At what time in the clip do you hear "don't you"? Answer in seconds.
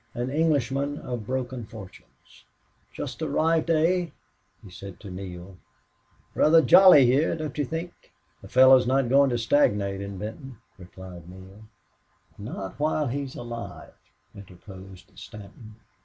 7.35-7.65